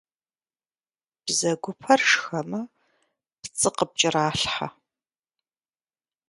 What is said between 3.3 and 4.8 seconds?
пцӏы къыпкӏэралъхьэ.